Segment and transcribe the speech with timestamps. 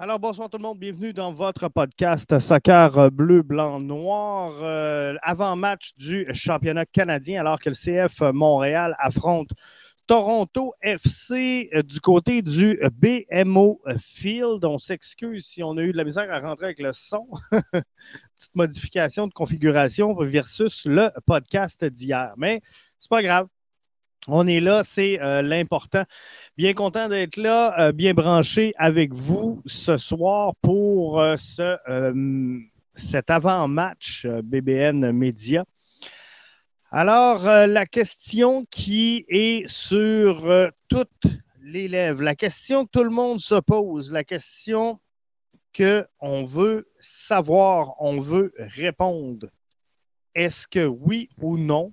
[0.00, 0.78] Alors, bonsoir tout le monde.
[0.78, 4.52] Bienvenue dans votre podcast Soccer Bleu, Blanc, Noir.
[4.62, 9.48] Euh, avant-match du championnat canadien, alors que le CF Montréal affronte
[10.06, 14.64] Toronto FC euh, du côté du BMO Field.
[14.64, 17.26] On s'excuse si on a eu de la misère à rentrer avec le son.
[17.72, 22.34] Petite modification de configuration versus le podcast d'hier.
[22.36, 22.60] Mais
[23.00, 23.48] c'est pas grave.
[24.26, 26.04] On est là, c'est euh, l'important.
[26.56, 31.76] Bien content d'être là, euh, bien branché avec vous ce soir pour euh, ce,
[32.94, 35.64] cet avant-match BBN Média.
[36.90, 41.26] Alors, la question qui est sur toutes
[41.62, 44.98] les lèvres, la question que tout le monde se pose, la question
[45.76, 49.48] qu'on veut savoir, on veut répondre.
[50.34, 51.92] Est-ce que oui ou non,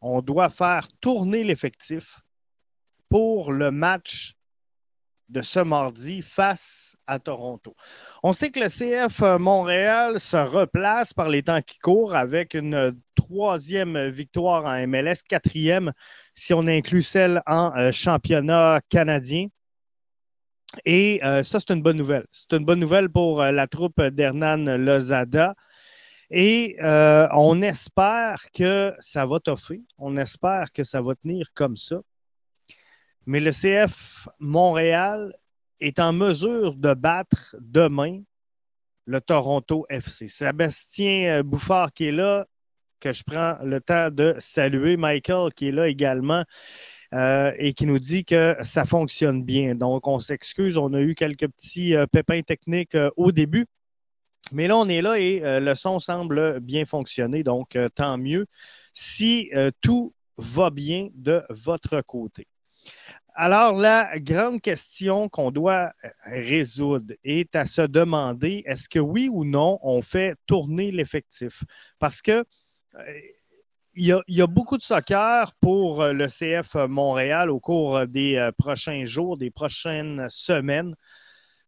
[0.00, 2.20] on doit faire tourner l'effectif
[3.08, 4.34] pour le match
[5.30, 7.76] de ce mardi face à Toronto.
[8.22, 13.00] On sait que le CF Montréal se replace par les temps qui courent avec une
[13.14, 15.92] troisième victoire en MLS, quatrième
[16.34, 19.46] si on inclut celle en euh, championnat canadien.
[20.84, 22.26] Et euh, ça, c'est une bonne nouvelle.
[22.30, 25.54] C'est une bonne nouvelle pour euh, la troupe d'Hernan Lozada.
[26.30, 29.82] Et euh, on espère que ça va toffer.
[29.98, 32.00] On espère que ça va tenir comme ça.
[33.26, 35.34] Mais le CF Montréal
[35.80, 38.22] est en mesure de battre demain
[39.06, 40.28] le Toronto FC.
[40.28, 42.46] Sébastien euh, Bouffard qui est là,
[43.00, 44.96] que je prends le temps de saluer.
[44.96, 46.44] Michael qui est là également.
[47.12, 49.74] Euh, et qui nous dit que ça fonctionne bien.
[49.74, 53.66] Donc, on s'excuse, on a eu quelques petits pépins techniques au début.
[54.52, 58.18] Mais là, on est là et euh, le son semble bien fonctionner, donc euh, tant
[58.18, 58.46] mieux
[58.92, 62.46] si euh, tout va bien de votre côté.
[63.34, 65.92] Alors, la grande question qu'on doit
[66.24, 71.62] résoudre est à se demander, est-ce que oui ou non, on fait tourner l'effectif?
[71.98, 72.44] Parce que
[73.94, 79.38] il y, a, beaucoup de soccer pour le CF Montréal au cours des prochains jours,
[79.38, 80.96] des prochaines semaines.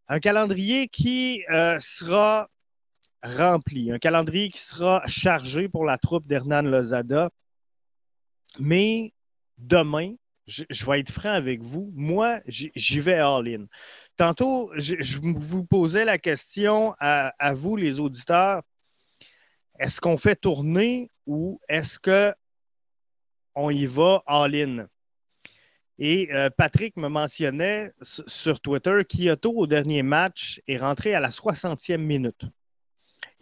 [0.09, 1.43] Un calendrier qui
[1.79, 2.49] sera
[3.23, 7.31] rempli, un calendrier qui sera chargé pour la troupe d'Hernan Lozada.
[8.59, 9.13] Mais
[9.59, 10.15] demain,
[10.47, 13.67] je, vais être franc avec vous, moi, j'y vais all-in.
[14.17, 18.63] Tantôt, je, vous posais la question à, vous, les auditeurs,
[19.79, 24.87] est-ce qu'on fait tourner ou est-ce qu'on y va all-in?
[25.99, 31.29] Et euh, Patrick me mentionnait sur Twitter qu'Ioto, au dernier match, est rentré à la
[31.29, 32.45] 60e minute.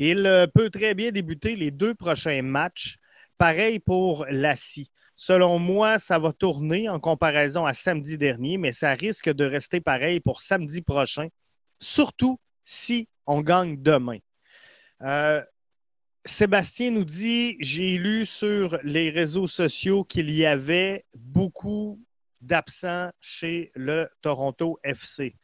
[0.03, 2.97] Il euh, peut très bien débuter les deux prochains matchs.
[3.37, 4.91] Pareil pour Lassie.
[5.15, 9.83] Selon moi, ça va tourner en comparaison à samedi dernier, mais ça risque de rester
[9.83, 11.29] pareil pour samedi prochain,
[11.81, 14.17] surtout si on gagne demain.
[15.03, 15.45] Euh,
[16.25, 22.03] Sébastien nous dit, j'ai lu sur les réseaux sociaux qu'il y avait beaucoup
[22.41, 25.37] d'absents chez le Toronto FC.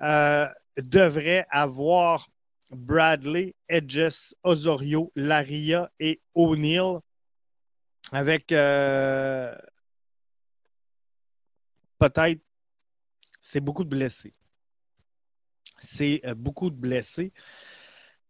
[0.00, 0.48] Euh,
[0.82, 2.26] devrait avoir
[2.70, 7.00] Bradley, Edges, Osorio, Laria et O'Neill
[8.12, 9.54] avec euh,
[11.98, 12.40] peut-être
[13.40, 14.34] c'est beaucoup de blessés.
[15.78, 17.32] C'est euh, beaucoup de blessés.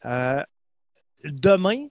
[0.05, 0.43] Euh,
[1.25, 1.87] demain,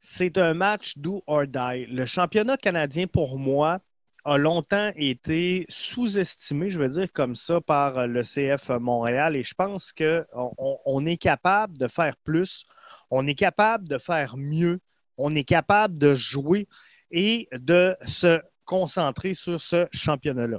[0.00, 1.86] c'est un match do or die.
[1.86, 3.80] Le championnat canadien, pour moi,
[4.24, 9.36] a longtemps été sous-estimé, je veux dire comme ça, par le CF Montréal.
[9.36, 12.66] Et je pense qu'on on est capable de faire plus,
[13.10, 14.80] on est capable de faire mieux,
[15.16, 16.68] on est capable de jouer
[17.10, 20.58] et de se concentrer sur ce championnat-là.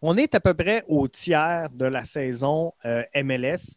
[0.00, 3.76] On est à peu près au tiers de la saison euh, MLS.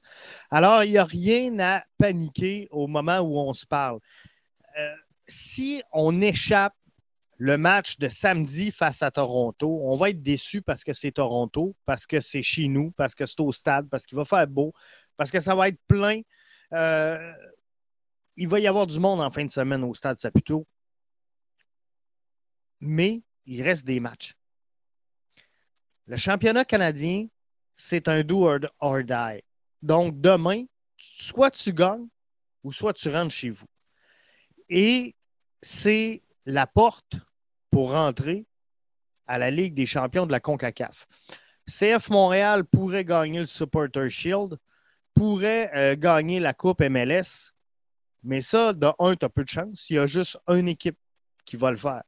[0.51, 3.99] Alors, il n'y a rien à paniquer au moment où on se parle.
[4.77, 4.93] Euh,
[5.27, 6.75] si on échappe
[7.41, 11.75] le match de samedi face à Toronto, on va être déçu parce que c'est Toronto,
[11.87, 14.73] parce que c'est chez nous, parce que c'est au stade, parce qu'il va faire beau,
[15.17, 16.21] parce que ça va être plein.
[16.71, 17.33] Euh,
[18.37, 20.67] il va y avoir du monde en fin de semaine au stade Saputo.
[22.79, 24.35] Mais il reste des matchs.
[26.05, 27.25] Le championnat canadien,
[27.75, 28.47] c'est un do
[28.79, 29.41] or die.
[29.81, 30.65] Donc, demain,
[30.95, 32.07] soit tu gagnes
[32.63, 33.65] ou soit tu rentres chez vous.
[34.69, 35.15] Et
[35.59, 37.15] c'est la porte
[37.71, 38.45] pour rentrer
[39.27, 41.07] à la Ligue des champions de la CONCACAF.
[41.65, 44.57] CF Montréal pourrait gagner le Supporter Shield,
[45.13, 47.53] pourrait euh, gagner la Coupe MLS,
[48.23, 49.89] mais ça, de un, tu as peu de chance.
[49.89, 50.97] Il y a juste une équipe
[51.45, 52.03] qui va le faire.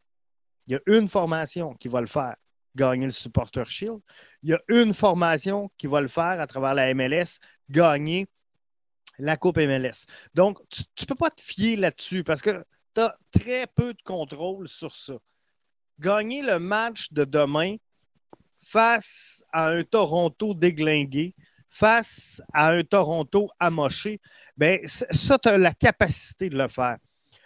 [0.68, 2.36] Il y a une formation qui va le faire.
[2.76, 4.00] gagner le Supporter Shield.
[4.42, 7.40] Il y a une formation qui va le faire à travers la MLS,
[7.70, 8.28] gagner
[9.20, 10.06] la Coupe MLS.
[10.34, 14.02] Donc, tu ne peux pas te fier là-dessus parce que tu as très peu de
[14.04, 15.14] contrôle sur ça.
[16.00, 17.76] Gagner le match de demain
[18.62, 21.36] face à un Toronto déglingué,
[21.70, 24.20] face à un Toronto amoché,
[24.58, 26.98] ben, ça, tu as la capacité de le faire.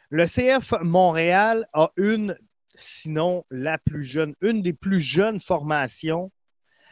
[0.10, 2.38] Le CF Montréal a une,
[2.76, 6.32] sinon la plus jeune, une des plus jeunes formations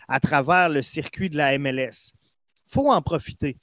[0.07, 2.12] à travers le circuit de la MLS.
[2.68, 3.57] Il faut en profiter.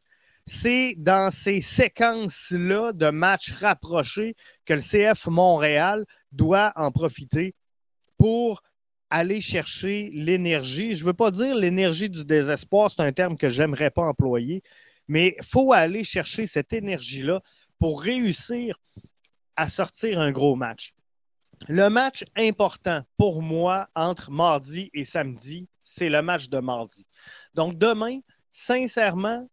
[0.46, 4.34] C'est dans ces séquences-là de matchs rapprochés
[4.64, 7.54] que le CF Montréal doit en profiter
[8.22, 8.62] pour
[9.10, 10.94] aller chercher l'énergie.
[10.94, 14.62] Je ne veux pas dire l'énergie du désespoir, c'est un terme que j'aimerais pas employer,
[15.08, 17.40] mais il faut aller chercher cette énergie-là
[17.80, 18.78] pour réussir
[19.56, 20.94] à sortir un gros match.
[21.66, 27.04] Le match important pour moi entre mardi et samedi, c'est le match de mardi.
[27.54, 28.20] Donc demain,
[28.52, 29.50] sincèrement,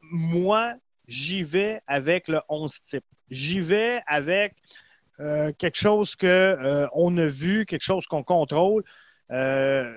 [0.00, 0.76] moi,
[1.08, 3.04] j'y vais avec le 11 type.
[3.30, 4.54] J'y vais avec
[5.22, 8.82] euh, quelque chose qu'on euh, a vu, quelque chose qu'on contrôle.
[9.30, 9.96] Euh,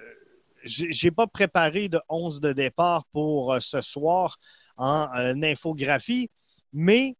[0.64, 4.38] je n'ai pas préparé de 11 de départ pour ce soir
[4.78, 5.10] en
[5.42, 6.30] infographie,
[6.74, 7.16] mais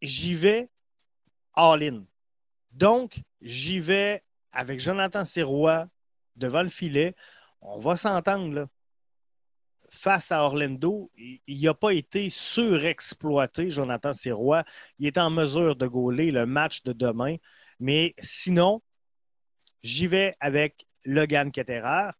[0.00, 0.70] j'y vais
[1.54, 2.04] all-in.
[2.72, 5.88] Donc, j'y vais avec Jonathan Sirois
[6.36, 7.14] devant le filet.
[7.60, 8.68] On va s'entendre
[9.96, 14.64] face à Orlando, il n'a pas été surexploité, Jonathan Sirois.
[14.98, 17.36] Il est en mesure de gauler le match de demain.
[17.80, 18.82] Mais sinon,
[19.82, 22.10] j'y vais avec Logan Ketterer.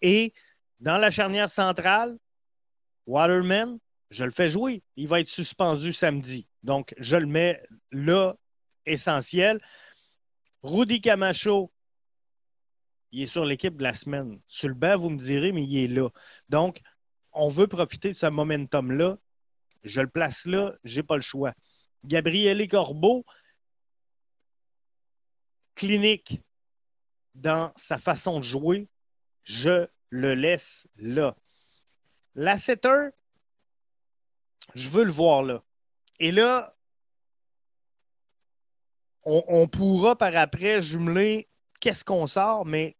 [0.00, 0.32] Et
[0.80, 2.16] dans la charnière centrale,
[3.06, 3.78] Waterman,
[4.10, 4.82] je le fais jouer.
[4.96, 6.46] Il va être suspendu samedi.
[6.62, 8.34] Donc, je le mets là,
[8.84, 9.60] essentiel.
[10.62, 11.72] Rudy Camacho,
[13.16, 14.38] il est sur l'équipe de la semaine.
[14.46, 16.10] Sur le banc, vous me direz, mais il est là.
[16.50, 16.82] Donc,
[17.32, 19.16] on veut profiter de ce momentum-là.
[19.84, 21.54] Je le place là, je n'ai pas le choix.
[22.04, 23.24] Gabriel Corbeau,
[25.74, 26.42] clinique
[27.34, 28.86] dans sa façon de jouer,
[29.44, 31.34] je le laisse là.
[32.34, 33.08] La setter,
[34.74, 35.62] je veux le voir là.
[36.20, 36.76] Et là,
[39.24, 41.48] on, pourra par après jumeler
[41.80, 42.94] qu'est-ce qu'on sort, mais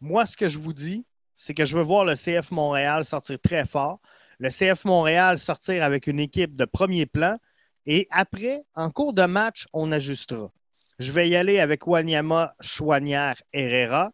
[0.00, 1.04] moi, ce que je vous dis,
[1.34, 4.00] c'est que je veux voir le CF Montréal sortir très fort,
[4.38, 7.38] le CF Montréal sortir avec une équipe de premier plan,
[7.86, 10.52] et après, en cours de match, on ajustera.
[10.98, 14.12] Je vais y aller avec Wanyama, Chouanière, Herrera.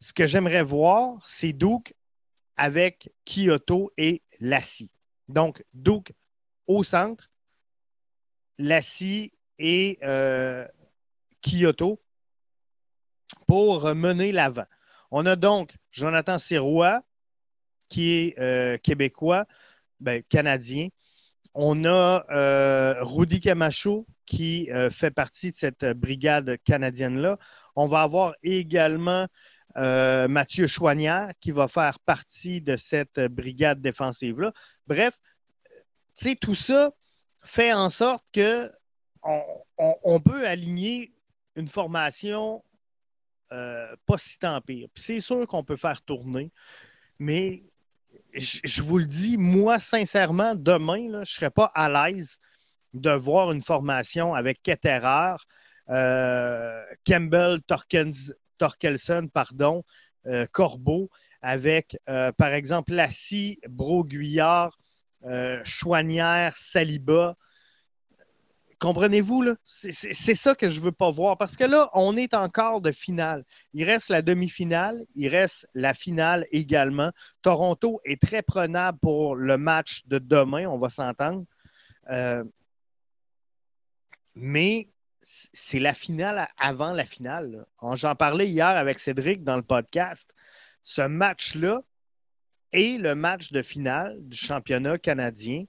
[0.00, 1.94] Ce que j'aimerais voir, c'est Duke
[2.56, 4.90] avec Kyoto et Lassie.
[5.28, 6.12] Donc, Duke
[6.66, 7.30] au centre,
[8.58, 10.66] Lassie et euh,
[11.40, 12.00] Kyoto
[13.52, 14.64] pour mener l'avant.
[15.10, 17.02] On a donc Jonathan Sirois,
[17.90, 19.44] qui est euh, québécois,
[20.00, 20.88] ben, canadien.
[21.52, 27.36] On a euh, Rudy Camacho, qui fait partie de cette brigade canadienne-là.
[27.76, 29.26] On va avoir également
[29.76, 34.54] Mathieu Chouanière, qui va faire partie de cette brigade défensive-là.
[34.86, 35.18] Bref,
[36.16, 36.90] tu sais, tout ça
[37.42, 38.72] fait en sorte que
[39.76, 41.12] on, peut aligner
[41.54, 42.64] une formation
[43.52, 44.88] euh, pas si tant pire.
[44.94, 46.50] c'est sûr qu'on peut faire tourner,
[47.18, 47.62] mais
[48.34, 52.38] je, vous le dis, moi, sincèrement, demain, je ne serais pas à l'aise
[52.94, 55.36] de voir une formation avec Ketterer,
[55.90, 57.60] euh, Campbell,
[58.58, 59.84] Torkelson, pardon,
[60.26, 61.10] euh, Corbeau,
[61.42, 64.78] avec, par exemple, Lassie, Broguillard,
[65.64, 67.36] Chouanière, Saliba.
[68.82, 69.44] Comprenez-vous?
[69.64, 71.38] C'est ça que je ne veux pas voir.
[71.38, 73.44] Parce que là, on est encore de finale.
[73.74, 77.12] Il reste la demi-finale, il reste la finale également.
[77.42, 81.44] Toronto est très prenable pour le match de demain, on va s'entendre.
[82.10, 82.42] Euh,
[84.34, 84.88] mais
[85.20, 87.64] c'est la finale avant la finale.
[87.94, 90.34] J'en parlais hier avec Cédric dans le podcast.
[90.82, 91.82] Ce match-là
[92.72, 95.66] est le match de finale du championnat canadien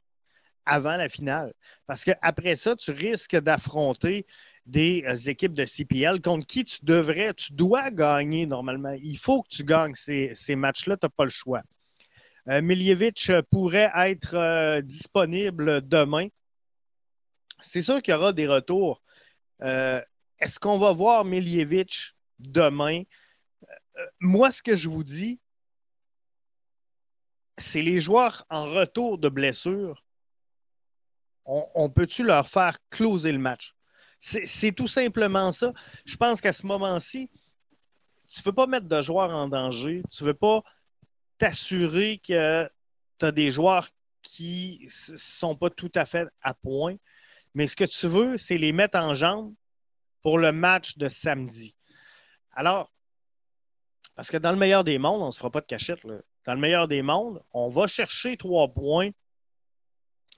[0.65, 1.53] avant la finale.
[1.85, 4.25] Parce qu'après ça, tu risques d'affronter
[4.65, 8.95] des euh, équipes de CPL contre qui tu devrais, tu dois gagner normalement.
[9.01, 11.61] Il faut que tu gagnes ces, matchs-là, tu n'as pas le choix.
[12.49, 16.27] Euh, pourrait être euh, disponible demain.
[17.61, 19.01] C'est sûr qu'il y aura des retours.
[19.61, 20.01] Euh,
[20.39, 23.03] est-ce qu'on va voir Miljevic demain?
[24.19, 25.39] moi, ce que je vous dis,
[27.57, 30.02] c'est les joueurs en retour de blessure
[31.45, 33.73] on, peut-tu leur faire closer le match?
[34.19, 35.73] C'est tout simplement ça.
[36.05, 37.29] Je pense qu'à ce moment-ci,
[38.27, 40.01] tu ne veux pas mettre de joueurs en danger.
[40.09, 40.63] Tu ne veux pas
[41.37, 42.69] t'assurer que
[43.19, 43.89] tu as des joueurs
[44.21, 46.95] qui ne sont pas tout à fait à point.
[47.53, 49.53] Mais ce que tu veux, c'est les mettre en jambes
[50.21, 51.75] pour le match de samedi.
[52.53, 52.91] Alors,
[54.15, 56.05] parce que dans le meilleur des mondes, on ne se fera pas de cachette.
[56.45, 59.09] Dans le meilleur des mondes, on va chercher trois points.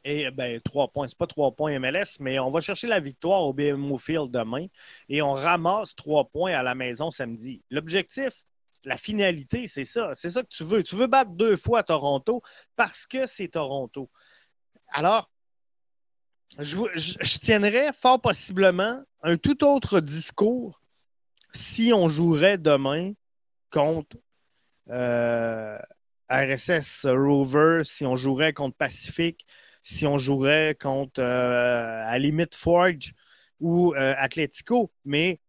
[0.07, 3.41] Et ben, trois points, c'est pas trois points MLS, mais on va chercher la victoire
[3.41, 4.67] au BMO Field demain
[5.09, 7.63] et on ramasse trois points à la maison samedi.
[7.71, 8.45] L'objectif,
[8.83, 10.11] la finalité, c'est ça.
[10.13, 10.83] C'est ça que tu veux.
[10.83, 12.43] Tu veux battre deux fois Toronto
[12.75, 14.11] parce que c'est Toronto.
[14.89, 15.31] Alors,
[16.59, 20.83] je, je, tiendrais fort possiblement un tout autre discours
[21.51, 23.13] si on jouerait demain
[23.71, 24.17] contre
[24.89, 25.79] euh,
[26.29, 29.47] RSS Rover, si on jouerait contre Pacific,
[29.85, 33.13] si on jouerait contre, euh, à limite, Forge
[33.59, 34.91] ou euh, Atletico.
[35.05, 35.39] Mais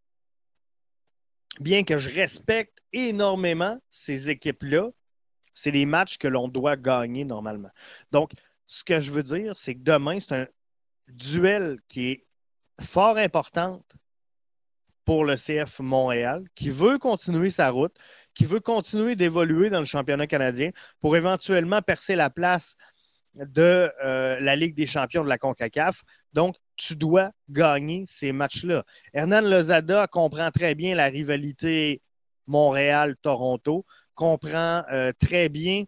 [1.59, 4.91] bien que je respecte énormément ces équipes-là,
[5.55, 7.71] c'est des matchs que l'on doit gagner normalement.
[8.13, 8.33] Donc,
[8.67, 10.47] ce que je veux dire, c'est que demain, c'est un
[11.09, 12.27] duel qui est
[12.79, 13.83] fort important
[15.07, 17.97] pour le CF Montréal, qui veut continuer sa route,
[18.35, 22.77] qui veut continuer d'évoluer dans le championnat canadien pour éventuellement percer la place
[23.37, 26.03] de euh, la Ligue des champions de la CONCACAF.
[26.33, 28.85] Donc, tu dois gagner ces matchs-là.
[29.13, 32.03] Hernan Lozada comprend très bien la rivalité
[32.47, 35.85] Montréal-Toronto, comprend euh, très bien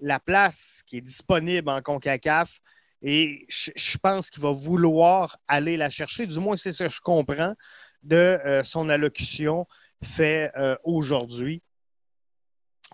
[0.00, 2.60] la place qui est disponible en CONCACAF
[3.02, 6.26] et je, pense qu'il va vouloir aller la chercher.
[6.26, 7.54] Du moins, c'est ce que je comprends
[8.02, 9.66] de euh, son allocution
[10.02, 11.62] fait euh, aujourd'hui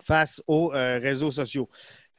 [0.03, 1.69] face aux réseaux sociaux.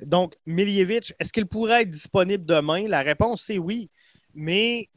[0.00, 2.86] Donc, Miljevic, est-ce qu'il pourrait être disponible demain?
[2.86, 3.90] La réponse, c'est oui.
[4.34, 4.90] Mais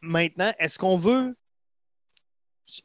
[0.00, 1.36] maintenant, est-ce qu'on veut,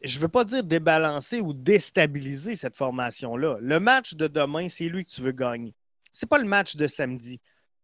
[0.01, 3.57] je ne veux pas dire débalancer ou déstabiliser cette formation-là.
[3.59, 5.73] Le match de demain, c'est lui que tu veux gagner.
[6.11, 7.41] Ce n'est pas le match de samedi.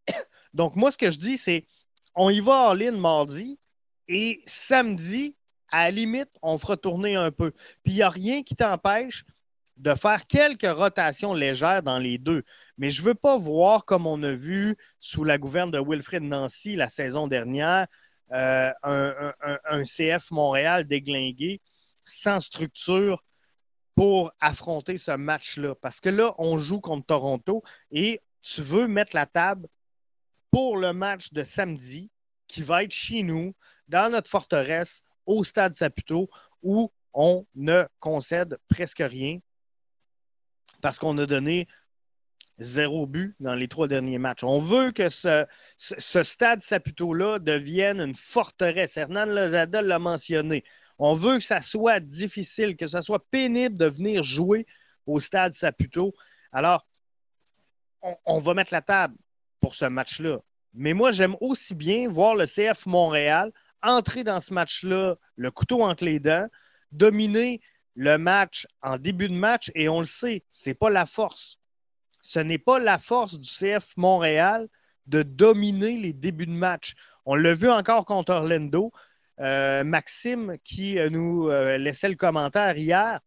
[0.53, 1.65] Donc, moi, ce que je dis, c'est
[2.13, 3.57] on y va en ligne mardi
[4.07, 5.35] et samedi,
[5.69, 7.51] à la limite, on fera tourner un peu.
[7.83, 9.25] Puis, il n'y a rien qui t'empêche
[9.81, 12.43] de faire quelques rotations légères dans les deux.
[12.77, 16.21] Mais je ne veux pas voir, comme on a vu sous la gouverne de Wilfred
[16.21, 17.87] Nancy la saison dernière,
[18.31, 21.61] euh, un, CF Montréal déglingué,
[22.05, 23.23] sans structure
[23.95, 25.73] pour affronter ce match-là.
[25.81, 29.67] Parce que là, on joue contre Toronto et tu veux mettre la table
[30.51, 32.11] pour le match de samedi
[32.47, 33.55] qui va être chez nous,
[33.87, 36.29] dans notre forteresse, au Stade Saputo,
[36.61, 39.39] où on ne concède presque rien
[40.81, 41.67] parce qu'on a donné
[42.61, 44.43] zéro but dans les trois derniers matchs.
[44.43, 45.45] On veut que ce,
[45.77, 48.97] stade Saputo-là devienne une forteresse.
[48.97, 50.63] Hernan Lozada l'a mentionné.
[50.99, 54.65] On veut que ça soit difficile, que ça soit pénible de venir jouer
[55.07, 56.13] au stade Saputo.
[56.51, 56.85] Alors,
[58.25, 59.15] on, va mettre la table
[59.59, 60.39] pour ce match-là.
[60.73, 63.51] Mais moi, j'aime aussi bien voir le CF Montréal
[63.83, 66.47] entrer dans ce match-là, le couteau entre les dents,
[66.91, 67.61] dominer
[67.95, 71.59] le match en début de match, et on le sait, ce n'est pas la force.
[72.21, 74.67] Ce n'est pas la force du CF Montréal
[75.07, 76.93] de dominer les débuts de match.
[77.25, 78.91] On l'a vu encore contre Orlando.
[79.39, 83.19] Euh, Maxime, qui euh, nous euh, laissait le commentaire hier,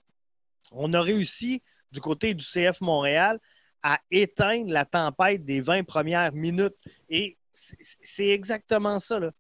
[0.71, 3.41] on a réussi du côté du CF Montréal
[3.83, 6.77] à éteindre la tempête des 20 premières minutes.
[7.09, 9.19] Et c'est exactement ça.
[9.19, 9.33] Là.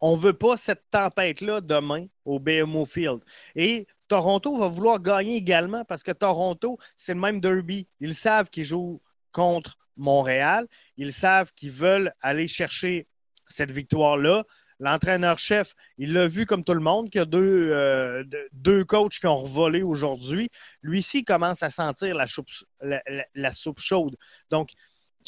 [0.00, 3.20] On ne veut pas cette tempête-là demain au BMO Field.
[3.54, 7.86] Et Toronto va vouloir gagner également parce que Toronto, c'est le même derby.
[8.00, 9.00] Ils savent qu'ils jouent
[9.32, 10.66] contre Montréal.
[10.96, 13.06] Ils savent qu'ils veulent aller chercher
[13.48, 14.44] cette victoire-là.
[14.80, 19.26] L'entraîneur-chef, il l'a vu comme tout le monde, qu'il y a deux, euh, coachs qui
[19.26, 20.48] ont revolé aujourd'hui.
[20.82, 24.16] Lui-ci commence à sentir la, soupe chaude.
[24.48, 24.70] Donc,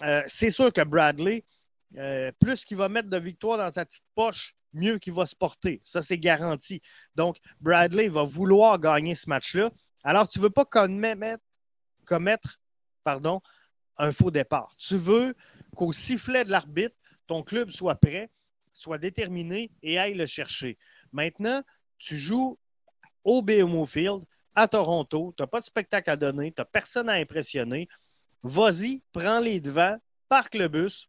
[0.03, 1.45] euh, c'est sûr que Bradley,
[1.99, 5.37] euh, plus qu'il va mettre de victoires dans sa petite poche, mieux qu'il va se
[5.37, 5.81] porter.
[5.85, 6.81] Ça, c'est garanti.
[7.15, 9.71] Donc, Bradley va vouloir gagner ce match-là.
[10.05, 12.61] Alors, tu ne veux pas commettre,
[13.99, 14.75] un faux départ.
[14.79, 15.35] Tu veux
[15.77, 18.31] qu'au sifflet de l'arbitre, ton club soit prêt,
[18.73, 20.79] soit déterminé et aille le chercher.
[21.13, 21.63] Maintenant,
[21.99, 22.59] tu joues
[23.23, 24.25] au BMO Field
[24.55, 25.33] à Toronto.
[25.37, 27.89] Tu n'as pas de spectacle à donner, tu n'as personne à impressionner.
[28.43, 29.99] Vas-y, prends les devants,
[30.29, 31.09] parque le bus,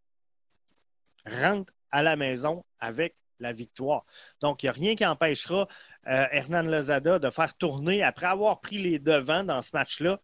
[1.26, 4.06] rentre à la maison avec la victoire.
[4.42, 5.68] Donc, il n'y a rien qui empêchera
[6.08, 10.20] euh, Hernan Lozada de faire tourner après avoir pris les devants dans ce match-là.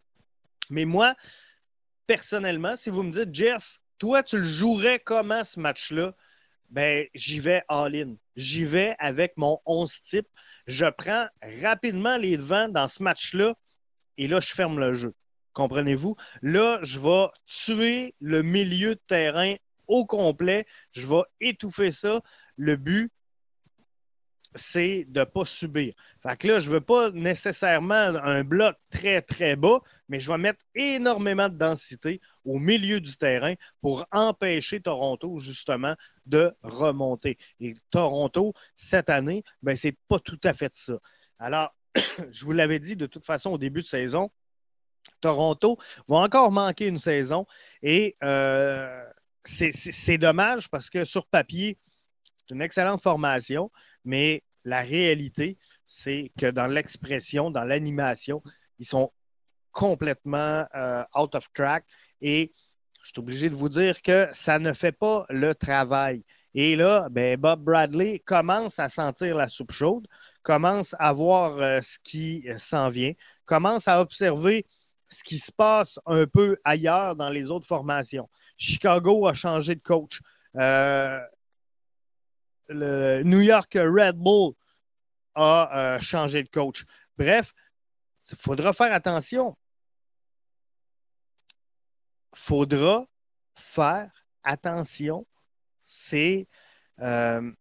[0.69, 1.15] Mais moi,
[2.07, 6.13] personnellement, si vous me dites, Jeff, toi, tu le jouerais comment ce match-là?
[6.69, 8.15] ben, j'y vais all-in.
[8.35, 10.27] J'y vais avec mon 11 type.
[10.67, 11.27] Je prends
[11.61, 13.55] rapidement les devants dans ce match-là
[14.17, 15.13] et là, je ferme le jeu.
[15.53, 16.15] Comprenez-vous?
[16.41, 19.55] Là, je vais tuer le milieu de terrain
[19.89, 20.65] au complet.
[20.91, 22.21] Je vais étouffer ça.
[22.55, 23.11] Le but,
[24.55, 25.93] c'est de ne pas subir.
[26.23, 30.31] Fait que là, je ne veux pas nécessairement un bloc très, très bas, mais je
[30.31, 37.37] vais mettre énormément de densité au milieu du terrain pour empêcher Toronto, justement, de remonter.
[37.59, 40.97] Et Toronto, cette année, ben, ce n'est pas tout à fait ça.
[41.37, 41.75] Alors,
[42.31, 44.31] je vous l'avais dit de toute façon au début de saison,
[45.21, 45.77] Toronto
[46.07, 47.45] va encore manquer une saison
[47.81, 49.03] et euh,
[49.43, 51.77] c'est dommage parce que sur papier,
[52.47, 53.71] c'est une excellente formation,
[54.03, 58.41] mais la réalité, c'est que dans l'expression, dans l'animation,
[58.79, 59.11] ils sont
[59.71, 61.85] complètement euh, out of track
[62.21, 62.53] et
[63.03, 66.23] je suis obligé de vous dire que ça ne fait pas le travail.
[66.53, 70.07] Et là, ben, Bob Bradley commence à sentir la soupe chaude,
[70.41, 73.13] commence à voir euh, ce qui s'en vient,
[73.45, 74.65] commence à observer
[75.09, 78.29] ce qui se passe un peu ailleurs dans les autres formations.
[78.57, 80.21] Chicago a changé de coach.
[80.55, 81.19] Euh,
[82.67, 84.53] le New York Red Bull
[85.33, 86.85] a euh, changé de coach.
[87.17, 87.53] Bref,
[88.31, 89.57] il faudra faire attention.
[92.35, 93.05] Faudra
[93.55, 94.11] faire
[94.43, 95.25] attention.
[95.81, 96.47] C'est
[96.99, 97.51] euh,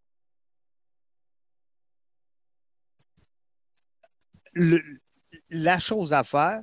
[5.49, 6.63] la chose à faire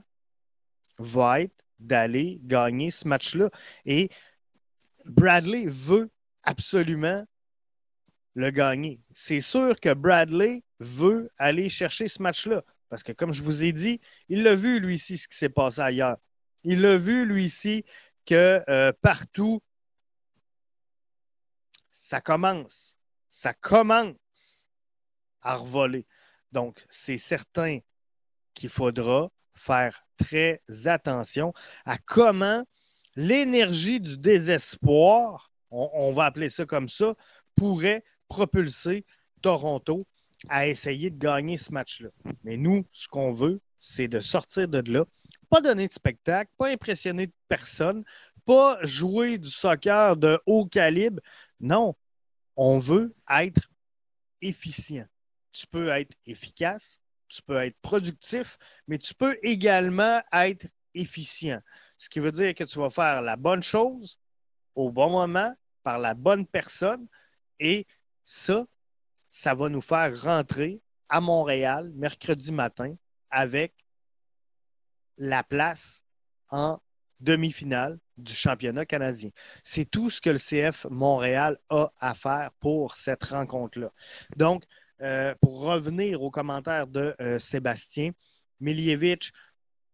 [0.98, 3.50] va être d'aller gagner ce match-là.
[3.86, 4.10] Et
[5.06, 6.10] Bradley veut
[6.44, 7.26] absolument
[8.34, 9.02] le gagner.
[9.14, 12.64] C'est sûr que Bradley veut aller chercher ce match-là.
[12.90, 14.00] Parce que, comme je vous ai dit,
[14.30, 16.18] il l'a vu, lui ici, ce qui s'est passé ailleurs.
[16.64, 17.84] Il l'a vu, lui ici,
[18.26, 19.62] que euh, partout,
[21.92, 22.96] ça commence.
[23.30, 24.66] Ça commence
[25.42, 26.06] à revoler.
[26.52, 27.80] Donc, c'est certain
[28.54, 31.54] qu'il faudra faire très attention
[31.86, 32.64] à comment
[33.16, 37.16] l'énergie du désespoir, on, va appeler ça comme ça,
[37.56, 39.06] pourrait propulser
[39.42, 40.06] Toronto
[40.50, 42.10] à essayer de gagner ce match-là.
[42.44, 45.06] Mais nous, ce qu'on veut, c'est de sortir de là,
[45.50, 48.04] pas donner de spectacle, pas impressionner personne,
[48.46, 51.22] pas jouer du soccer de haut calibre.
[51.60, 51.96] Non,
[52.56, 53.70] on veut être
[54.42, 55.06] efficient.
[55.52, 58.58] Tu peux être efficace, tu peux être productif,
[58.88, 61.62] mais tu peux également être efficient.
[61.98, 64.18] Ce qui veut dire que tu vas faire la bonne chose
[64.76, 67.08] au bon moment, par la bonne personne,
[67.60, 67.86] et
[68.24, 68.66] ça,
[69.30, 72.96] ça va nous faire rentrer à Montréal mercredi matin
[73.30, 73.74] avec
[75.18, 76.04] la place
[76.50, 76.80] en
[77.20, 79.30] demi-finale du championnat canadien.
[79.64, 83.92] C'est tout ce que le CF Montréal a à faire pour cette rencontre-là.
[84.36, 84.64] Donc,
[85.02, 88.12] euh, pour revenir aux commentaires de euh, Sébastien,
[88.62, 89.34] Miljevic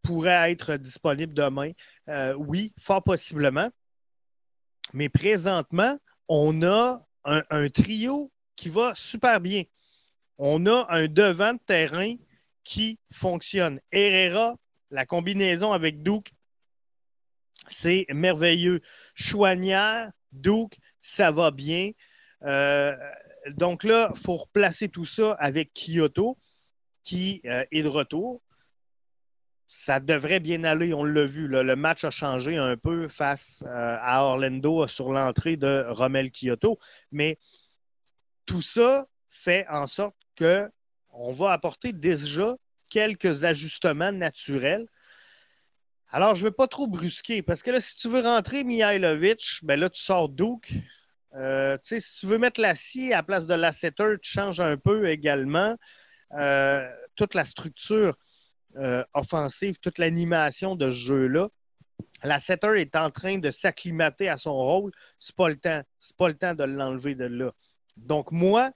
[0.03, 1.71] pourrait être disponible demain.
[2.07, 3.69] Euh, oui, fort possiblement.
[4.93, 9.63] Mais présentement, on a un, trio qui va super bien.
[10.37, 12.15] On a un devant de terrain
[12.63, 13.79] qui fonctionne.
[13.91, 14.55] Herrera,
[14.91, 16.31] la combinaison avec Duke,
[17.67, 18.81] c'est merveilleux.
[19.15, 21.91] Chouanière, Duke, ça va bien
[23.49, 26.37] donc là, il faut replacer tout ça avec Kyoto,
[27.03, 28.41] qui euh, est de retour.
[29.67, 31.47] Ça devrait bien aller, on l'a vu.
[31.47, 36.77] le match a changé un peu face euh, à Orlando sur l'entrée de Romel Kyoto.
[37.11, 37.37] Mais
[38.45, 42.55] tout ça fait en sorte qu'on va apporter déjà
[42.89, 44.87] quelques ajustements naturels.
[46.09, 49.59] Alors, je ne vais pas trop brusquer parce que là, si tu veux rentrer Mihailovic,
[49.63, 50.73] ben là, tu sors Duke.
[51.35, 55.09] Euh, si tu veux mettre l'acier à la place de l'assetter, tu changes un peu
[55.09, 55.77] également.
[56.33, 58.17] Euh, toute la structure
[58.77, 61.49] euh, offensive, toute l'animation de ce jeu-là.
[62.23, 64.91] L'assetter est en train de s'acclimater à son rôle.
[65.19, 65.83] Ce n'est pas le temps.
[65.99, 67.51] C'est pas le temps de l'enlever de là.
[67.97, 68.71] Donc, moi,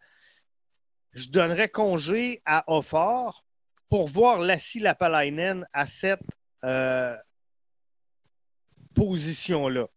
[1.14, 3.46] je donnerais congé à Offort
[3.90, 6.22] pour voir Lassie Lapalainen à cette
[8.96, 9.88] position-là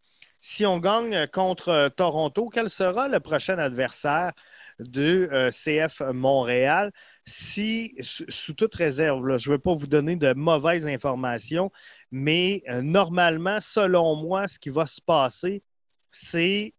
[0.49, 4.33] si on gagne contre euh, Toronto, quel sera le prochain adversaire
[4.79, 6.91] de euh, CF Montréal?
[7.27, 11.71] Si, sous toute réserve, je ne veux pas vous donner de mauvaises informations,
[12.11, 15.63] mais euh, normalement, selon moi, ce qui va se passer,
[16.11, 16.73] c'est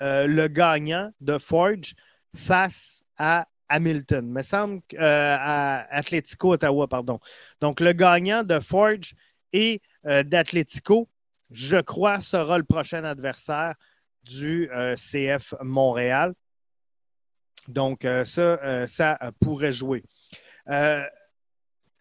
[0.00, 1.94] le gagnant de Forge
[2.34, 7.20] face à Hamilton, me semble, à Atletico Ottawa, pardon.
[7.60, 9.12] Donc, le gagnant de Forge
[9.52, 11.06] et d'Atletico
[11.50, 13.74] je crois, sera le prochain adversaire
[14.22, 16.34] du CF Montréal.
[17.68, 20.04] Donc, ça, ça pourrait jouer.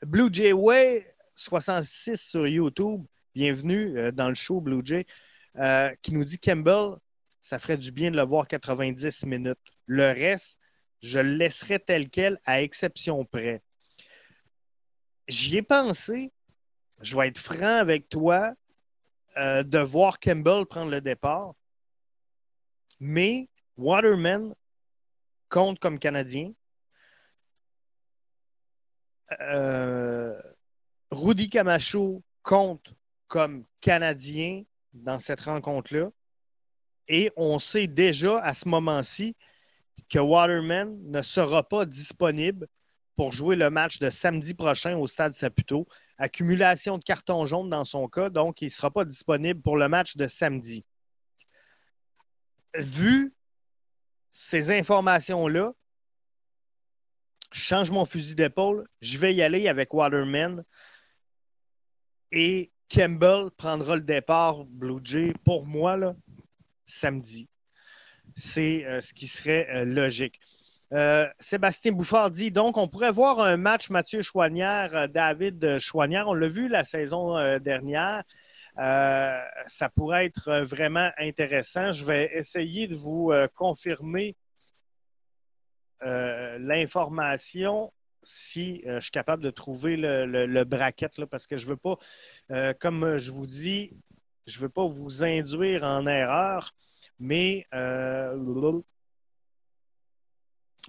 [0.01, 3.05] Blue Jay Way, 66 sur YouTube.
[3.33, 5.05] Bienvenue dans le show Blue Jay.
[6.01, 6.95] qui nous dit Campbell,
[7.41, 9.57] ça ferait du bien de le voir 90 minutes.
[9.85, 10.59] Le reste,
[11.01, 13.61] je le laisserai tel quel, à exception près.
[15.27, 16.31] J'y ai pensé.
[17.01, 18.53] Je vais être franc avec toi
[19.37, 21.53] euh, de voir Campbell prendre le départ.
[22.99, 24.53] Mais Waterman
[25.47, 26.51] compte comme Canadien.
[29.39, 30.39] Euh,
[31.11, 32.93] Rudy Camacho compte
[33.27, 34.63] comme Canadien
[34.93, 36.09] dans cette rencontre-là.
[37.07, 39.35] Et on sait déjà à ce moment-ci
[40.09, 42.67] que Waterman ne sera pas disponible
[43.15, 45.87] pour jouer le match de samedi prochain au Stade Saputo.
[46.21, 49.87] Accumulation de cartons jaunes dans son cas, donc il ne sera pas disponible pour le
[49.87, 50.85] match de samedi.
[52.75, 53.33] Vu
[54.33, 55.73] ces informations-là,
[57.51, 60.63] je change mon fusil d'épaule, je vais y aller avec Waterman
[62.31, 66.15] et Campbell prendra le départ Blue Jay pour moi là,
[66.85, 67.47] samedi.
[68.35, 70.39] C'est euh, ce qui serait euh, logique.
[70.91, 76.27] Euh, Sébastien Bouffard dit donc on pourrait voir un match Mathieu Chouanière, David Chouanière.
[76.27, 78.23] On l'a vu la saison dernière.
[78.75, 81.91] ça pourrait être vraiment intéressant.
[81.91, 84.35] Je vais essayer de vous confirmer
[86.01, 91.97] l'information si je suis capable de trouver le, bracket, parce que je ne veux pas,
[92.79, 93.93] comme je vous dis,
[94.49, 96.73] je ne veux pas vous induire en erreur.
[97.19, 98.35] Mais euh,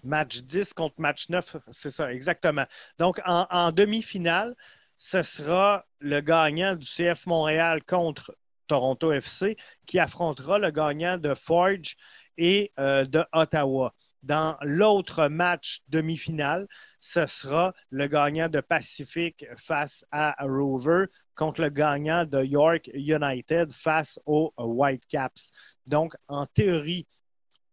[0.04, 2.64] match 10 contre match 9, c'est ça, exactement.
[2.98, 4.54] Donc, en, demi-finale,
[4.98, 11.34] ce sera le gagnant du CF Montréal contre Toronto FC qui affrontera le gagnant de
[11.34, 11.96] Forge
[12.36, 13.94] et euh, de Ottawa.
[14.22, 21.70] Dans l'autre match demi-finale, ce sera le gagnant de Pacific face à Rover contre le
[21.70, 25.52] gagnant de York United face aux Whitecaps.
[25.86, 27.06] Donc, en théorie,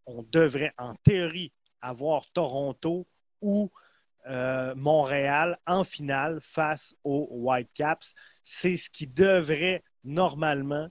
[0.05, 1.51] on devrait, en théorie,
[1.81, 3.07] avoir Toronto
[3.41, 3.71] ou
[4.27, 8.13] euh, Montréal en finale face aux Whitecaps.
[8.43, 10.89] C'est ce qui devrait normalement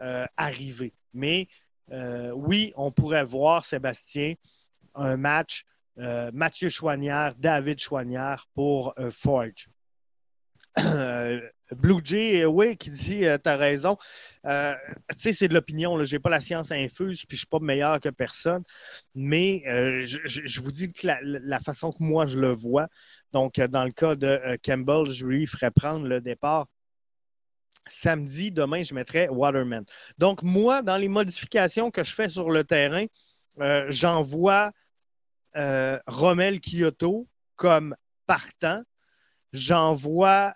[0.00, 0.94] euh, arriver.
[1.12, 1.48] Mais
[1.90, 4.34] euh, oui, on pourrait voir, Sébastien,
[4.94, 5.64] un match
[6.34, 9.70] Mathieu Chouanière, David Chouanière pour Forge.
[11.72, 13.96] Blue Jay, euh, oui, qui dit euh, Tu as raison.
[14.44, 14.74] Euh,
[15.10, 16.02] tu sais, c'est de l'opinion.
[16.04, 18.62] Je n'ai pas la science infuse, puis je ne suis pas meilleur que personne.
[19.14, 19.62] Mais
[20.04, 22.88] je, vous dis que la, façon que moi je le vois,
[23.32, 26.66] donc dans le cas de Campbell, je lui ferais prendre le départ.
[27.88, 29.84] Samedi, demain, je mettrais Waterman.
[30.18, 33.06] Donc, moi, dans les modifications que je fais sur le terrain,
[33.88, 34.72] j'envoie
[35.54, 38.82] Rommel Kyoto comme partant.
[39.52, 40.54] J'envoie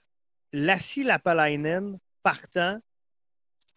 [0.53, 2.81] Lassie Lapalainen partant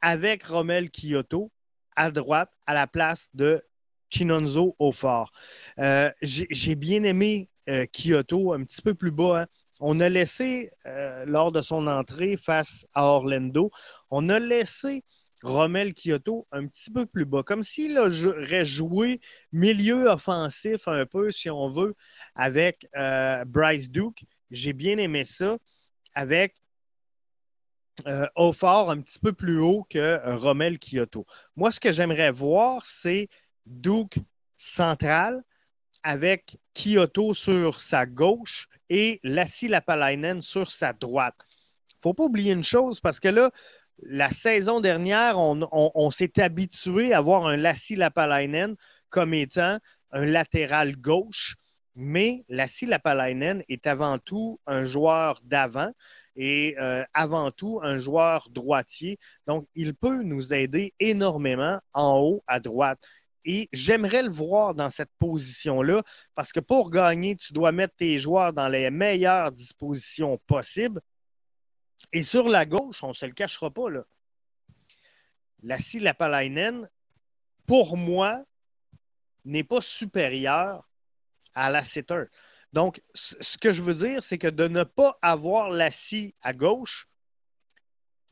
[0.02, 1.52] avec Rommel Kyoto
[1.96, 3.64] à droite à la place de
[4.10, 5.32] Chinonzo au fort.
[5.80, 9.42] Euh, j'ai bien aimé euh, Kyoto un petit peu plus bas.
[9.42, 9.48] Hein.
[9.80, 13.72] On a laissé, euh, lors de son entrée face à Orlando,
[14.12, 15.04] on a laissé
[15.42, 19.20] Rommel Kyoto un petit peu plus bas, comme s'il aurait joué
[19.52, 21.96] milieu offensif un peu, si on veut,
[22.36, 22.88] avec
[23.48, 24.24] Bryce Duke.
[24.52, 25.58] J'ai bien aimé ça
[26.14, 26.63] avec
[28.08, 31.26] euh, au fort un petit peu plus haut que euh, Rommel Kyoto.
[31.56, 33.30] Moi, ce que j'aimerais voir, c'est
[33.66, 34.18] Duke
[34.58, 35.44] central
[36.02, 41.36] avec Kyoto sur sa gauche et Lassie Lapalainen sur sa droite.
[41.92, 43.52] Il ne faut pas oublier une chose parce que là,
[44.02, 48.76] la saison dernière, on, s'est habitué à voir un Lassie Lapalainen
[49.10, 49.78] comme étant
[50.12, 51.56] un latéral gauche,
[51.96, 55.92] mais Lassie Lapalainen est avant tout un joueur d'avant
[56.36, 59.20] et euh, avant tout un joueur droitier.
[59.46, 63.00] Donc, il peut nous aider énormément en haut à droite.
[63.46, 66.02] Et j'aimerais le voir dans cette position-là
[66.34, 71.02] parce que pour gagner, tu dois mettre tes joueurs dans les meilleures dispositions possibles.
[72.12, 74.04] Et sur la gauche, on ne se le cachera pas, là.
[75.62, 76.90] La Lapalainen,
[77.66, 78.44] pour moi,
[79.46, 80.88] n'est pas supérieure
[81.56, 82.24] à la Sitter.
[82.74, 86.54] Donc, ce que je veux dire, c'est que de ne pas avoir la scie à
[86.54, 87.08] gauche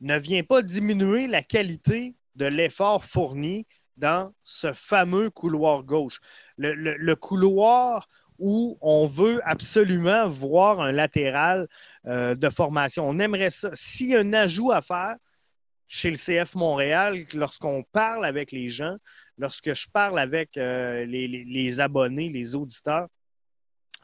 [0.00, 6.20] ne vient pas diminuer la qualité de l'effort fourni dans ce fameux couloir gauche.
[6.58, 8.08] Le, couloir
[8.38, 11.68] où on veut absolument voir un latéral
[12.06, 13.08] euh, de formation.
[13.08, 13.70] On aimerait ça.
[13.74, 15.16] S'il y a un ajout à faire,
[15.88, 18.96] chez le CF Montréal, lorsqu'on parle avec les gens,
[19.38, 23.08] lorsque je parle avec euh, les, abonnés, les auditeurs,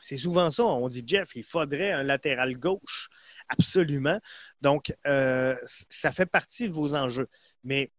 [0.01, 0.65] c'est souvent ça.
[0.65, 3.09] On dit, Jeff, il faudrait un latéral gauche.
[3.49, 4.21] Absolument.
[4.61, 7.29] Donc, euh, ça fait partie de vos enjeux.
[7.65, 7.91] Mais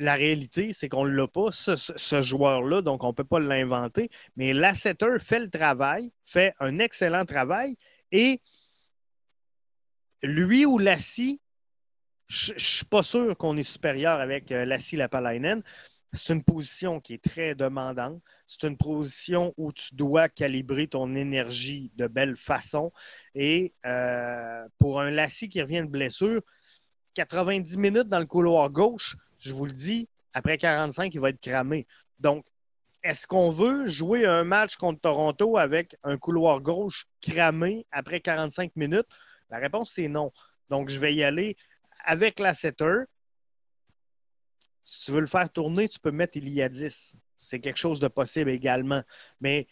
[0.00, 4.08] la réalité, c'est qu'on ne l'a pas, ce, joueur-là, donc on ne peut pas l'inventer.
[4.36, 7.76] Mais l'assetter fait le travail, fait un excellent travail.
[8.10, 8.40] Et
[10.22, 11.40] lui ou Lassie,
[12.30, 15.64] je ne suis pas sûr qu'on est supérieur avec euh, Lassie Lapalainen.
[16.12, 18.22] C'est une position qui est très demandante.
[18.46, 22.92] C'est une position où tu dois calibrer ton énergie de belle façon.
[23.34, 26.40] Et euh, pour un Lassie qui revient de blessure,
[27.14, 31.40] 90 minutes dans le couloir gauche, je vous le dis, après 45, il va être
[31.40, 31.88] cramé.
[32.20, 32.46] Donc,
[33.02, 38.76] est-ce qu'on veut jouer un match contre Toronto avec un couloir gauche cramé après 45
[38.76, 39.08] minutes?
[39.50, 40.30] La réponse, c'est non.
[40.68, 41.56] Donc, je vais y aller
[42.04, 43.04] avec la setter.
[44.82, 47.16] Si tu veux le faire tourner, tu peux mettre il y a 10.
[47.36, 49.02] C'est quelque chose de possible également.
[49.40, 49.66] Mais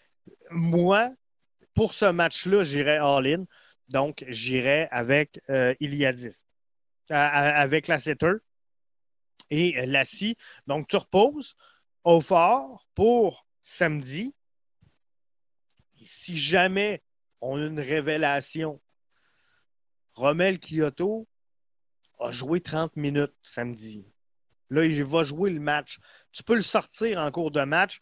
[0.51, 1.13] moi,
[1.75, 3.45] pour ce match-là, j'irai all-in.
[3.89, 6.45] Donc, j'irai avec euh, il y a 10.
[7.11, 8.35] avec la setter
[9.51, 10.37] et la scie.
[10.67, 11.55] Donc, tu reposes
[12.05, 14.35] au fort pour samedi.
[16.03, 17.03] si jamais
[17.41, 18.81] on a une révélation
[20.15, 21.27] Romel Kyoto
[22.19, 24.05] a joué 30 minutes samedi.
[24.71, 25.99] Là, il va jouer le match.
[26.33, 28.01] Tu peux le sortir en cours de match.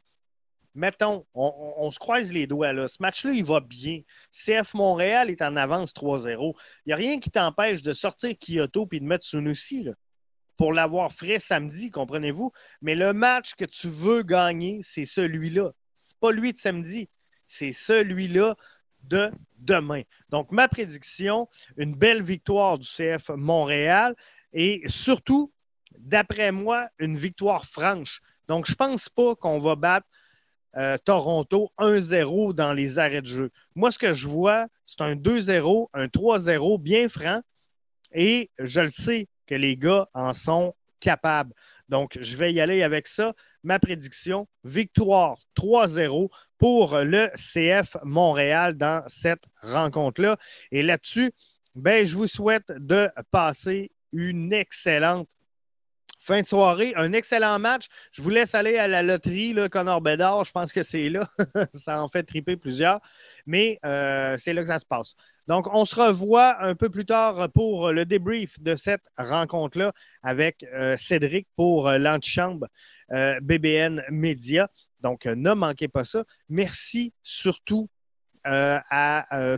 [0.75, 2.73] Mettons, on, se croise les doigts.
[2.73, 2.87] Là.
[2.87, 4.03] Ce match-là, il va bien.
[4.31, 6.55] CF Montréal est en avance 3-0.
[6.85, 9.89] Il n'y a rien qui t'empêche de sortir Kyoto et de mettre Sunusi
[10.57, 12.53] pour l'avoir frais samedi, comprenez-vous?
[12.81, 15.73] Mais le match que tu veux gagner, c'est celui-là.
[15.97, 17.09] C'est pas lui de samedi.
[17.47, 18.57] C'est celui-là
[19.09, 20.03] de demain.
[20.29, 24.15] Donc, ma prédiction, une belle victoire du CF Montréal
[24.53, 25.53] et surtout,
[25.99, 28.21] d'après moi, une victoire franche.
[28.49, 30.07] Donc, je ne pense pas qu'on va battre
[30.77, 33.51] euh, Toronto 1-0 dans les arrêts de jeu.
[33.75, 37.41] Moi, ce que je vois, c'est un 2-0, un 3-0 bien franc
[38.13, 41.55] et je le sais que les gars en sont capables.
[41.89, 43.33] Donc, je vais y aller avec ça.
[43.67, 50.37] Ma prédiction, victoire 3-0 pour le CF Montréal dans cette rencontre-là.
[50.71, 51.33] Et là-dessus,
[51.75, 55.29] ben, je vous souhaite de passer une excellente
[56.27, 56.93] fin de soirée.
[56.97, 57.87] Un excellent match.
[58.13, 60.45] Je vous laisse aller à la loterie, là, Connor Bedard.
[60.45, 61.29] Je pense que c'est là.
[61.73, 63.01] ça en fait triper plusieurs.
[63.47, 65.15] Mais euh, c'est là que ça se passe.
[65.47, 69.93] Donc, on se revoit un peu plus tard pour le débrief de cette rencontre-là
[70.25, 72.67] avec euh, Cédric pour euh, l'antichambre
[73.41, 74.69] BBN Media.
[75.01, 76.25] Donc, ne manquez pas ça.
[76.49, 77.89] Merci surtout
[78.45, 79.57] à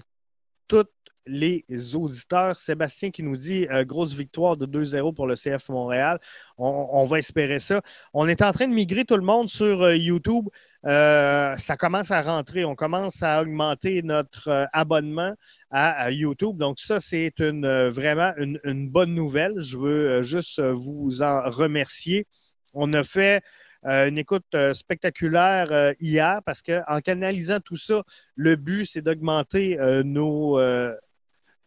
[1.28, 1.64] les
[1.94, 2.58] auditeurs.
[2.58, 6.18] Sébastien qui nous dit euh, grosse victoire de 2-0 pour le CF Montréal.
[6.56, 7.82] On, va espérer ça.
[8.12, 10.48] On est en train de migrer tout le monde sur euh, YouTube.
[10.86, 12.64] Euh, ça commence à rentrer.
[12.64, 15.34] On commence à augmenter notre abonnement
[15.70, 16.56] à, YouTube.
[16.56, 19.54] Donc, ça, c'est une, vraiment une, une, bonne nouvelle.
[19.58, 22.26] Je veux juste vous en remercier.
[22.74, 23.42] On a fait.
[23.84, 28.02] une écoute spectaculaire hier parce qu'en canalisant tout ça,
[28.34, 30.58] le but, c'est d'augmenter nos,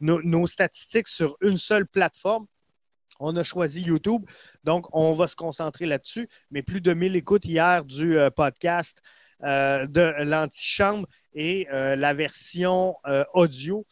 [0.01, 2.45] nos, statistiques sur une seule plateforme.
[3.19, 4.23] On a choisi YouTube,
[4.63, 6.27] donc on va se concentrer là-dessus.
[6.49, 9.01] Mais plus de 1000 écoutes hier du euh, podcast
[9.43, 12.95] euh, de l'antichambre et euh, la version
[13.33, 13.85] audio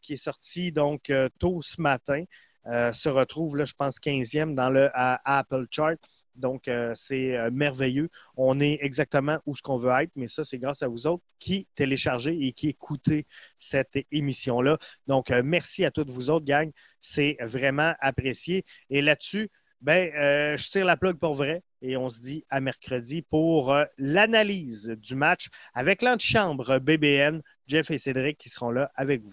[0.00, 2.24] qui est sortie donc tôt ce matin
[2.64, 5.98] se retrouve, là, je pense, 15e dans le Apple Chart.
[6.34, 8.08] Donc, euh, c'est euh, merveilleux.
[8.36, 11.22] On est exactement où ce qu'on veut être, mais ça, c'est grâce à vous autres
[11.38, 13.26] qui téléchargez et qui écoutez
[13.58, 14.78] cette émission-là.
[15.06, 16.70] Donc, euh, merci à toutes vous autres, gang.
[17.00, 18.64] C'est vraiment apprécié.
[18.90, 20.10] Et là-dessus, ben,
[20.56, 25.14] je tire la plug pour vrai et on se dit à mercredi pour l'analyse du
[25.14, 29.26] match avec l'antichambre BBN, Jeff et Cédric qui seront là avec vous.